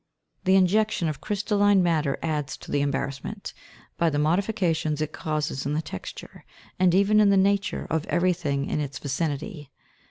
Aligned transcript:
The 0.45 0.55
injection 0.55 1.07
of 1.09 1.21
crystalline 1.21 1.83
matter 1.83 2.17
adds 2.23 2.57
to 2.57 2.71
the 2.71 2.81
embarrassment, 2.81 3.53
by 3.99 4.09
the 4.09 4.17
modifications 4.17 4.99
it 4.99 5.11
causes 5.13 5.63
in 5.63 5.73
the 5.73 5.81
texture, 5.83 6.43
and 6.79 6.95
even 6.95 7.19
in 7.19 7.29
the 7.29 7.37
nature 7.37 7.85
of 7.87 8.07
everything 8.07 8.65
in 8.65 8.79
its 8.79 8.97
vicinity. 8.97 9.69